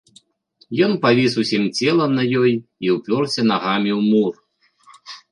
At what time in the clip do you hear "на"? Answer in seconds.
2.19-2.23